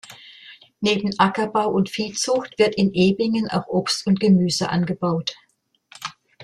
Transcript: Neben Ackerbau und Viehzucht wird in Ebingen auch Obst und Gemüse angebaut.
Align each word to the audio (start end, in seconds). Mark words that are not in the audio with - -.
Neben 0.79 1.13
Ackerbau 1.19 1.69
und 1.69 1.91
Viehzucht 1.91 2.57
wird 2.57 2.73
in 2.73 2.91
Ebingen 2.91 3.51
auch 3.51 3.67
Obst 3.67 4.07
und 4.07 4.19
Gemüse 4.19 4.67
angebaut. 4.69 5.35